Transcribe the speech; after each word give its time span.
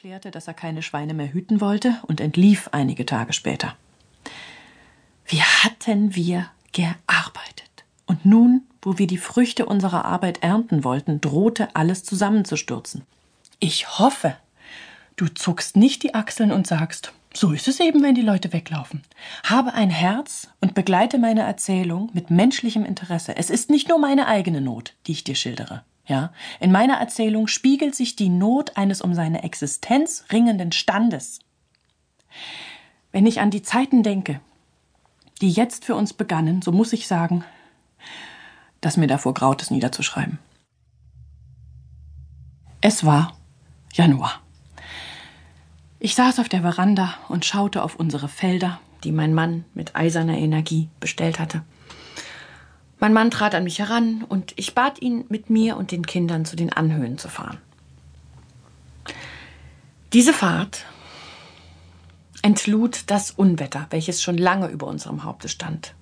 erklärte, 0.00 0.30
dass 0.30 0.48
er 0.48 0.54
keine 0.54 0.80
Schweine 0.80 1.12
mehr 1.12 1.30
hüten 1.30 1.60
wollte 1.60 2.00
und 2.06 2.22
entlief 2.22 2.70
einige 2.72 3.04
Tage 3.04 3.34
später. 3.34 3.76
Wie 5.26 5.42
hatten 5.42 6.14
wir 6.14 6.46
gearbeitet? 6.72 7.84
Und 8.06 8.24
nun, 8.24 8.62
wo 8.80 8.96
wir 8.96 9.06
die 9.06 9.18
Früchte 9.18 9.66
unserer 9.66 10.06
Arbeit 10.06 10.42
ernten 10.42 10.84
wollten, 10.84 11.20
drohte 11.20 11.76
alles 11.76 12.02
zusammenzustürzen. 12.02 13.02
Ich 13.58 13.98
hoffe, 13.98 14.36
du 15.16 15.26
zuckst 15.26 15.76
nicht 15.76 16.02
die 16.02 16.14
Achseln 16.14 16.50
und 16.50 16.66
sagst, 16.66 17.12
so 17.34 17.52
ist 17.52 17.68
es 17.68 17.78
eben, 17.78 18.02
wenn 18.02 18.14
die 18.14 18.22
Leute 18.22 18.54
weglaufen. 18.54 19.02
Habe 19.44 19.74
ein 19.74 19.90
Herz 19.90 20.48
und 20.62 20.72
begleite 20.72 21.18
meine 21.18 21.42
Erzählung 21.42 22.08
mit 22.14 22.30
menschlichem 22.30 22.86
Interesse. 22.86 23.36
Es 23.36 23.50
ist 23.50 23.68
nicht 23.68 23.90
nur 23.90 23.98
meine 23.98 24.28
eigene 24.28 24.62
Not, 24.62 24.94
die 25.06 25.12
ich 25.12 25.24
dir 25.24 25.34
schildere. 25.34 25.84
Ja, 26.10 26.32
in 26.58 26.72
meiner 26.72 26.94
Erzählung 26.94 27.46
spiegelt 27.46 27.94
sich 27.94 28.16
die 28.16 28.30
Not 28.30 28.76
eines 28.76 29.00
um 29.00 29.14
seine 29.14 29.44
Existenz 29.44 30.24
ringenden 30.32 30.72
Standes. 30.72 31.38
Wenn 33.12 33.26
ich 33.26 33.38
an 33.38 33.52
die 33.52 33.62
Zeiten 33.62 34.02
denke, 34.02 34.40
die 35.40 35.52
jetzt 35.52 35.84
für 35.84 35.94
uns 35.94 36.12
begannen, 36.12 36.62
so 36.62 36.72
muss 36.72 36.92
ich 36.92 37.06
sagen, 37.06 37.44
dass 38.80 38.96
mir 38.96 39.06
davor 39.06 39.34
graut, 39.34 39.62
es 39.62 39.70
niederzuschreiben. 39.70 40.40
Es 42.80 43.04
war 43.04 43.36
Januar. 43.92 44.40
Ich 46.00 46.16
saß 46.16 46.40
auf 46.40 46.48
der 46.48 46.62
Veranda 46.62 47.14
und 47.28 47.44
schaute 47.44 47.84
auf 47.84 47.94
unsere 47.94 48.26
Felder, 48.26 48.80
die 49.04 49.12
mein 49.12 49.32
Mann 49.32 49.64
mit 49.74 49.94
eiserner 49.94 50.38
Energie 50.38 50.88
bestellt 50.98 51.38
hatte. 51.38 51.62
Mein 53.00 53.14
Mann 53.14 53.30
trat 53.30 53.54
an 53.54 53.64
mich 53.64 53.78
heran 53.78 54.24
und 54.28 54.52
ich 54.56 54.74
bat 54.74 55.00
ihn, 55.00 55.24
mit 55.30 55.48
mir 55.48 55.78
und 55.78 55.90
den 55.90 56.06
Kindern 56.06 56.44
zu 56.44 56.54
den 56.54 56.70
Anhöhen 56.70 57.16
zu 57.16 57.28
fahren. 57.28 57.56
Diese 60.12 60.34
Fahrt 60.34 60.84
entlud 62.42 63.04
das 63.06 63.30
Unwetter, 63.30 63.86
welches 63.90 64.22
schon 64.22 64.36
lange 64.36 64.68
über 64.68 64.86
unserem 64.86 65.24
Haupte 65.24 65.48
stand. 65.48 65.94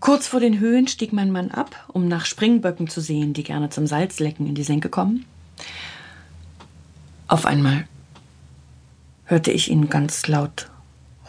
Kurz 0.00 0.26
vor 0.26 0.40
den 0.40 0.60
Höhen 0.60 0.86
stieg 0.86 1.12
mein 1.12 1.30
Mann 1.30 1.50
ab, 1.50 1.88
um 1.88 2.06
nach 2.06 2.26
Springböcken 2.26 2.88
zu 2.88 3.00
sehen, 3.00 3.32
die 3.32 3.42
gerne 3.42 3.70
zum 3.70 3.86
Salzlecken 3.86 4.46
in 4.46 4.54
die 4.54 4.62
Senke 4.62 4.88
kommen. 4.88 5.24
Auf 7.26 7.46
einmal 7.46 7.86
hörte 9.24 9.52
ich 9.52 9.70
ihn 9.70 9.88
ganz 9.88 10.26
laut 10.26 10.70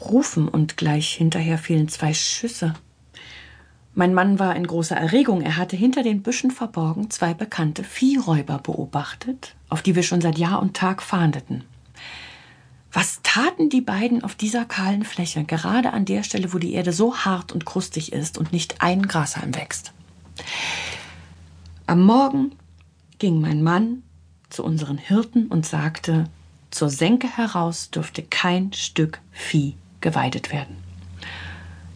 rufen 0.00 0.48
und 0.48 0.76
gleich 0.76 1.12
hinterher 1.14 1.58
fielen 1.58 1.88
zwei 1.88 2.14
Schüsse. 2.14 2.74
Mein 3.98 4.14
Mann 4.14 4.38
war 4.38 4.54
in 4.54 4.64
großer 4.64 4.96
Erregung. 4.96 5.42
Er 5.42 5.56
hatte 5.56 5.74
hinter 5.74 6.04
den 6.04 6.22
Büschen 6.22 6.52
verborgen 6.52 7.10
zwei 7.10 7.34
bekannte 7.34 7.82
Viehräuber 7.82 8.58
beobachtet, 8.58 9.56
auf 9.68 9.82
die 9.82 9.96
wir 9.96 10.04
schon 10.04 10.20
seit 10.20 10.38
Jahr 10.38 10.62
und 10.62 10.76
Tag 10.76 11.02
fahndeten. 11.02 11.64
Was 12.92 13.18
taten 13.24 13.70
die 13.70 13.80
beiden 13.80 14.22
auf 14.22 14.36
dieser 14.36 14.66
kahlen 14.66 15.02
Fläche, 15.02 15.42
gerade 15.42 15.92
an 15.92 16.04
der 16.04 16.22
Stelle, 16.22 16.52
wo 16.54 16.58
die 16.58 16.74
Erde 16.74 16.92
so 16.92 17.16
hart 17.16 17.50
und 17.50 17.66
krustig 17.66 18.12
ist 18.12 18.38
und 18.38 18.52
nicht 18.52 18.82
ein 18.82 19.02
Grashalm 19.02 19.56
wächst? 19.56 19.92
Am 21.88 22.00
Morgen 22.04 22.52
ging 23.18 23.40
mein 23.40 23.64
Mann 23.64 24.04
zu 24.48 24.62
unseren 24.62 24.98
Hirten 24.98 25.48
und 25.48 25.66
sagte, 25.66 26.26
zur 26.70 26.88
Senke 26.88 27.26
heraus 27.36 27.90
dürfte 27.90 28.22
kein 28.22 28.72
Stück 28.74 29.20
Vieh 29.32 29.74
geweidet 30.00 30.52
werden. 30.52 30.76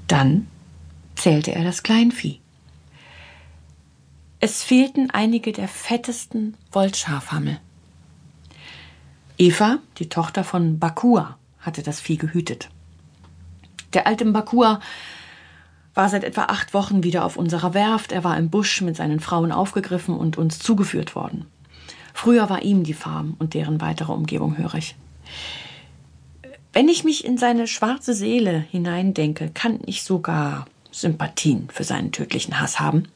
Dann 0.09 0.49
zählte 1.23 1.55
er 1.55 1.63
das 1.63 1.85
Kleinvieh. 1.85 2.41
Es 4.41 4.65
fehlten 4.65 5.09
einige 5.11 5.53
der 5.53 5.69
fettesten 5.69 6.57
Wollschafhammel. 6.73 7.61
Eva, 9.39 9.79
die 9.99 10.09
Tochter 10.09 10.43
von 10.43 10.81
Bakua, 10.81 11.39
hatte 11.61 11.85
das 11.85 12.01
Vieh 12.01 12.17
gehütet. 12.17 12.71
Der 13.93 14.09
alte 14.09 14.25
Bakua 14.25 14.81
war 15.95 16.09
seit 16.09 16.25
etwa 16.25 16.47
acht 16.47 16.75
Wochen 16.75 17.05
wieder 17.05 17.25
auf 17.25 17.37
unserer 17.37 17.73
Werft. 17.73 18.11
Er 18.11 18.25
war 18.25 18.37
im 18.37 18.51
Busch 18.51 18.81
mit 18.81 18.97
seinen 18.97 19.21
Frauen 19.21 19.53
aufgegriffen 19.53 20.17
und 20.17 20.39
uns 20.39 20.59
zugeführt 20.59 21.15
worden. 21.15 21.47
Früher 22.13 22.51
war 22.51 22.63
ihm 22.63 22.83
die 22.83 22.95
Farm 22.95 23.37
und 23.39 23.55
deren 23.55 23.81
weitere 23.81 24.11
Umgebung 24.11 24.59
hörig. 24.59 24.97
Wenn 26.73 26.89
ich 26.89 27.05
mich 27.05 27.25
in 27.25 27.39
seine 27.39 27.69
schwarze 27.69 28.13
Seele 28.13 28.65
hineindenke, 28.73 29.53
kann 29.55 29.79
ich 29.87 30.03
sogar 30.03 30.67
Sympathien 30.93 31.69
für 31.73 31.85
seinen 31.85 32.13
tödlichen 32.13 32.61
Hass 32.61 32.79
haben, 32.79 33.09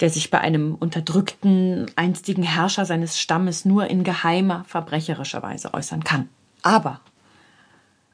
der 0.00 0.08
sich 0.08 0.30
bei 0.30 0.40
einem 0.40 0.74
unterdrückten, 0.74 1.90
einstigen 1.96 2.42
Herrscher 2.42 2.86
seines 2.86 3.20
Stammes 3.20 3.64
nur 3.64 3.88
in 3.88 4.04
geheimer, 4.04 4.64
verbrecherischer 4.66 5.42
Weise 5.42 5.74
äußern 5.74 6.04
kann. 6.04 6.28
Aber 6.62 7.00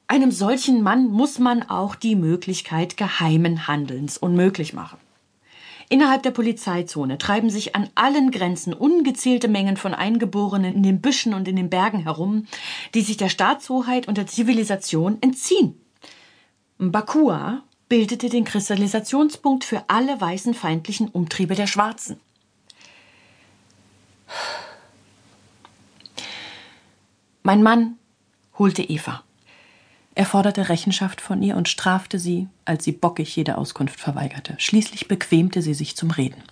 einem 0.07 0.31
solchen 0.31 0.83
Mann 0.83 1.09
muss 1.09 1.39
man 1.39 1.63
auch 1.69 1.95
die 1.95 2.17
Möglichkeit 2.17 2.97
geheimen 2.97 3.69
Handelns 3.69 4.17
unmöglich 4.19 4.73
machen. 4.73 4.99
Innerhalb 5.91 6.23
der 6.23 6.33
Polizeizone 6.33 7.17
treiben 7.17 7.49
sich 7.49 7.75
an 7.75 7.89
allen 7.95 8.31
Grenzen 8.31 8.75
ungezählte 8.75 9.49
Mengen 9.49 9.79
von 9.79 9.95
Eingeborenen 9.95 10.75
in 10.75 10.83
den 10.83 11.01
Büschen 11.01 11.33
und 11.33 11.49
in 11.49 11.57
den 11.57 11.71
Bergen 11.71 12.01
herum, 12.01 12.47
die 12.95 13.01
sich 13.01 13.17
der 13.17 13.31
Staatshoheit 13.31 14.09
und 14.09 14.19
der 14.19 14.27
Zivilisation 14.27 15.19
entziehen. 15.23 15.81
Bakua 16.79 17.63
bildete 17.89 18.29
den 18.29 18.45
Kristallisationspunkt 18.45 19.65
für 19.65 19.85
alle 19.89 20.21
weißen 20.21 20.55
feindlichen 20.55 21.09
Umtriebe 21.09 21.55
der 21.55 21.67
Schwarzen. 21.67 22.21
Mein 27.43 27.63
Mann 27.63 27.97
holte 28.59 28.83
Eva. 28.83 29.23
Er 30.15 30.27
forderte 30.27 30.69
Rechenschaft 30.69 31.21
von 31.21 31.43
ihr 31.43 31.57
und 31.57 31.69
strafte 31.69 32.19
sie, 32.19 32.49
als 32.65 32.85
sie 32.85 32.93
bockig 32.93 33.35
jede 33.37 33.57
Auskunft 33.57 34.01
verweigerte. 34.01 34.57
Schließlich 34.59 35.07
bequemte 35.07 35.63
sie 35.63 35.75
sich 35.75 35.97
zum 35.97 36.11
Reden. 36.11 36.43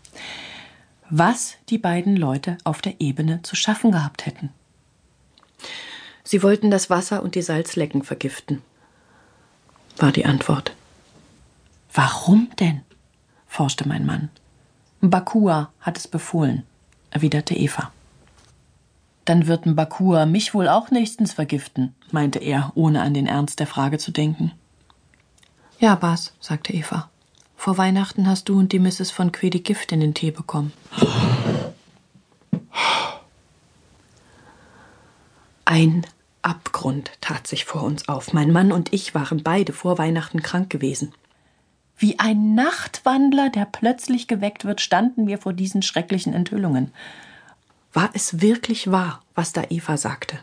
Was 1.11 1.57
die 1.69 1.79
beiden 1.79 2.17
Leute 2.17 2.59
auf 2.65 2.81
der 2.81 3.01
Ebene 3.01 3.43
zu 3.43 3.57
schaffen 3.57 3.91
gehabt 3.91 4.25
hätten. 4.25 4.51
Sie 6.23 6.43
wollten 6.43 6.71
das 6.71 6.91
Wasser 6.91 7.23
und 7.23 7.35
die 7.35 7.43
Salzlecken 7.43 8.03
vergiften, 8.03 8.63
war 9.97 10.13
die 10.13 10.27
Antwort. 10.27 10.76
Warum 11.97 12.51
denn? 12.61 12.83
forschte 13.47 13.89
mein 13.89 14.05
Mann. 14.05 14.29
Bakua 15.01 15.71
hat 15.81 15.97
es 15.97 16.07
befohlen, 16.07 16.63
erwiderte 17.11 17.55
Eva. 17.55 17.91
Dann 19.25 19.47
wird 19.47 19.63
Bakua 19.65 20.27
mich 20.27 20.53
wohl 20.53 20.69
auch 20.69 20.91
nächstens 20.91 21.33
vergiften, 21.33 21.95
meinte 22.13 22.39
er, 22.39 22.71
ohne 22.75 23.01
an 23.01 23.15
den 23.15 23.27
Ernst 23.27 23.61
der 23.61 23.67
Frage 23.67 23.97
zu 23.97 24.11
denken. 24.11 24.53
Ja, 25.79 25.95
Bas, 25.95 26.35
sagte 26.39 26.75
Eva. 26.75 27.09
Vor 27.57 27.79
Weihnachten 27.79 28.27
hast 28.27 28.51
du 28.51 28.59
und 28.59 28.73
die 28.73 28.79
Mrs. 28.79 29.11
von 29.11 29.33
Quedi 29.33 29.61
Gift 29.61 29.91
in 29.91 30.01
den 30.01 30.13
Tee 30.13 30.33
bekommen. 30.33 30.75
Ein 35.65 36.07
Abgrund 36.43 37.11
tat 37.23 37.47
sich 37.47 37.65
vor 37.65 37.83
uns 37.85 38.07
auf. 38.07 38.35
Mein 38.35 38.53
Mann 38.53 38.71
und 38.71 38.93
ich 38.93 39.15
waren 39.15 39.43
beide 39.43 39.73
vor 39.73 39.97
Weihnachten 39.97 40.43
krank 40.43 40.69
gewesen. 40.69 41.15
Wie 41.99 42.19
ein 42.19 42.55
Nachtwandler, 42.55 43.49
der 43.49 43.65
plötzlich 43.65 44.29
geweckt 44.29 44.65
wird, 44.65 44.81
standen 44.81 45.27
wir 45.27 45.39
vor 45.39 45.53
diesen 45.53 45.83
schrecklichen 45.83 46.35
Enthüllungen. 46.35 46.93
War 47.93 48.11
es 48.13 48.43
wirklich 48.43 48.91
wahr, 48.91 49.23
was 49.35 49.53
da 49.55 49.65
Eva 49.71 49.97
sagte? 49.97 50.39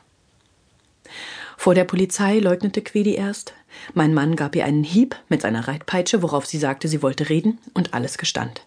Vor 1.57 1.75
der 1.75 1.83
Polizei 1.83 2.39
leugnete 2.39 2.81
Quedi 2.81 3.13
erst. 3.13 3.53
Mein 3.93 4.13
Mann 4.13 4.35
gab 4.35 4.55
ihr 4.55 4.65
einen 4.65 4.83
Hieb 4.83 5.15
mit 5.29 5.41
seiner 5.41 5.67
Reitpeitsche, 5.67 6.23
worauf 6.23 6.45
sie 6.45 6.57
sagte, 6.57 6.87
sie 6.87 7.03
wollte 7.03 7.29
reden, 7.29 7.59
und 7.73 7.93
alles 7.93 8.17
gestand. 8.17 8.65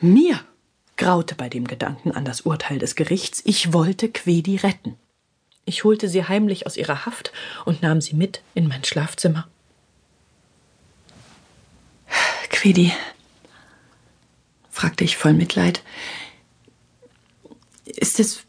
Mir 0.00 0.40
graute 0.96 1.34
bei 1.34 1.48
dem 1.48 1.66
Gedanken 1.66 2.12
an 2.12 2.24
das 2.24 2.42
Urteil 2.42 2.78
des 2.78 2.94
Gerichts. 2.94 3.42
Ich 3.44 3.74
wollte 3.74 4.08
Quedi 4.08 4.56
retten. 4.56 4.96
Ich 5.66 5.84
holte 5.84 6.08
sie 6.08 6.24
heimlich 6.24 6.66
aus 6.66 6.76
ihrer 6.76 7.04
Haft 7.04 7.32
und 7.64 7.82
nahm 7.82 8.00
sie 8.00 8.14
mit 8.14 8.42
in 8.54 8.68
mein 8.68 8.84
Schlafzimmer. 8.84 9.46
Quedi, 12.66 12.92
fragte 14.72 15.04
ich 15.04 15.16
voll 15.16 15.34
Mitleid, 15.34 15.84
ist 17.84 18.18
es 18.18 18.42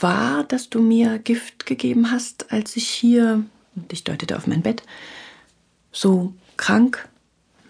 wahr, 0.00 0.44
dass 0.44 0.68
du 0.68 0.82
mir 0.82 1.18
Gift 1.18 1.64
gegeben 1.64 2.10
hast, 2.10 2.52
als 2.52 2.76
ich 2.76 2.86
hier, 2.86 3.42
und 3.74 3.90
ich 3.90 4.04
deutete 4.04 4.36
auf 4.36 4.46
mein 4.46 4.60
Bett, 4.60 4.82
so 5.92 6.34
krank 6.58 7.08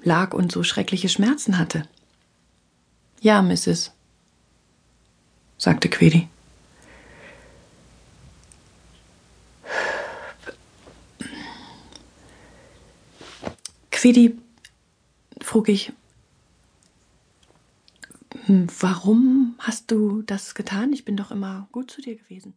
lag 0.02 0.34
und 0.34 0.50
so 0.50 0.64
schreckliche 0.64 1.08
Schmerzen 1.08 1.58
hatte? 1.58 1.86
Ja, 3.20 3.40
Mrs., 3.40 3.92
sagte 5.58 5.88
Quedi. 5.88 6.26
Quedi 13.92 14.36
frug 15.48 15.70
ich, 15.70 15.94
hm, 18.44 18.66
warum 18.80 19.54
hast 19.58 19.90
du 19.90 20.20
das 20.20 20.54
getan? 20.54 20.92
Ich 20.92 21.06
bin 21.06 21.16
doch 21.16 21.30
immer 21.30 21.70
gut 21.72 21.90
zu 21.90 22.02
dir 22.02 22.16
gewesen. 22.16 22.52